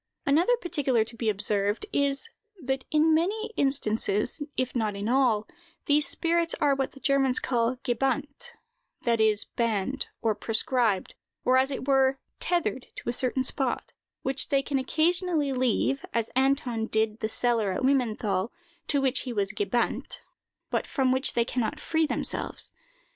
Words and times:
Another 0.25 0.57
particular 0.57 1.03
to 1.03 1.15
be 1.15 1.29
observed 1.29 1.85
is, 1.93 2.27
that 2.59 2.85
in 2.89 3.13
many 3.13 3.51
instances, 3.55 4.41
if 4.57 4.75
not 4.75 4.95
in 4.95 5.07
all, 5.07 5.47
these 5.85 6.07
spirits 6.07 6.55
are 6.59 6.73
what 6.73 6.93
the 6.93 6.99
Germans 6.99 7.39
call 7.39 7.75
gebannt, 7.83 8.53
that 9.03 9.21
is, 9.21 9.45
banned, 9.45 10.07
or 10.19 10.33
proscribed, 10.33 11.13
or, 11.45 11.55
as 11.55 11.69
it 11.69 11.87
were, 11.87 12.17
tethered 12.39 12.87
to 12.95 13.09
a 13.09 13.13
certain 13.13 13.43
spot, 13.43 13.93
which 14.23 14.49
they 14.49 14.63
can 14.63 14.79
occasionally 14.79 15.53
leave, 15.53 16.03
as 16.15 16.31
Anton 16.35 16.87
did 16.87 17.19
the 17.19 17.29
cellar 17.29 17.71
at 17.71 17.83
Wimmenthal, 17.83 18.49
to 18.87 19.01
which 19.01 19.19
he 19.19 19.31
was 19.33 19.51
gebannt, 19.53 20.19
but 20.71 20.87
from 20.87 21.11
which 21.11 21.35
they 21.35 21.45
can 21.45 21.61
not 21.61 21.79
free 21.79 22.07
themselves. 22.07 22.71